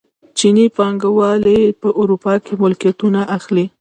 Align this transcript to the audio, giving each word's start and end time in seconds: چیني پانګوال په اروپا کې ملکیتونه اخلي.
چیني 0.37 0.65
پانګوال 0.77 1.41
په 1.81 1.89
اروپا 2.01 2.33
کې 2.45 2.53
ملکیتونه 2.63 3.21
اخلي. 3.37 3.65